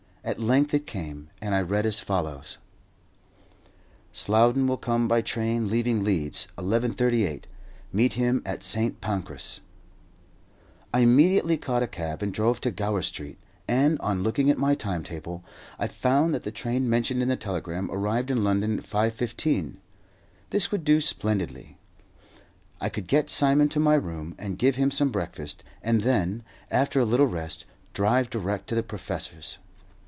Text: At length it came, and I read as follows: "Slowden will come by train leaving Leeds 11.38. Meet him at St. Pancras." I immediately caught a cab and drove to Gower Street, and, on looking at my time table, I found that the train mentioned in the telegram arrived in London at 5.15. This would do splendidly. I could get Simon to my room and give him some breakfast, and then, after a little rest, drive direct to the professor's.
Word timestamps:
At 0.23 0.39
length 0.39 0.71
it 0.75 0.85
came, 0.85 1.31
and 1.41 1.55
I 1.55 1.61
read 1.61 1.83
as 1.83 1.99
follows: 1.99 2.59
"Slowden 4.13 4.67
will 4.67 4.77
come 4.77 5.07
by 5.07 5.21
train 5.21 5.67
leaving 5.67 6.03
Leeds 6.03 6.47
11.38. 6.59 7.45
Meet 7.91 8.13
him 8.13 8.43
at 8.45 8.61
St. 8.61 9.01
Pancras." 9.01 9.61
I 10.93 10.99
immediately 10.99 11.57
caught 11.57 11.81
a 11.81 11.87
cab 11.87 12.21
and 12.21 12.31
drove 12.31 12.61
to 12.61 12.69
Gower 12.69 13.01
Street, 13.01 13.39
and, 13.67 13.99
on 13.99 14.21
looking 14.21 14.51
at 14.51 14.59
my 14.59 14.75
time 14.75 15.01
table, 15.01 15.43
I 15.79 15.87
found 15.87 16.35
that 16.35 16.43
the 16.43 16.51
train 16.51 16.87
mentioned 16.87 17.23
in 17.23 17.27
the 17.27 17.35
telegram 17.35 17.89
arrived 17.89 18.29
in 18.29 18.43
London 18.43 18.77
at 18.77 18.85
5.15. 18.85 19.77
This 20.51 20.71
would 20.71 20.83
do 20.85 21.01
splendidly. 21.01 21.79
I 22.79 22.89
could 22.89 23.07
get 23.07 23.31
Simon 23.31 23.69
to 23.69 23.79
my 23.79 23.95
room 23.95 24.35
and 24.37 24.59
give 24.59 24.75
him 24.75 24.91
some 24.91 25.09
breakfast, 25.09 25.63
and 25.81 26.01
then, 26.01 26.43
after 26.69 26.99
a 26.99 27.05
little 27.05 27.25
rest, 27.27 27.65
drive 27.95 28.29
direct 28.29 28.67
to 28.67 28.75
the 28.75 28.83
professor's. 28.83 29.57